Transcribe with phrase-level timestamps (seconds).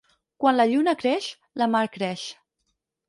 [0.43, 1.27] Quan la lluna creix,
[1.63, 2.25] la mar creix.